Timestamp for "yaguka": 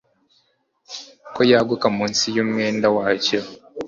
1.51-1.87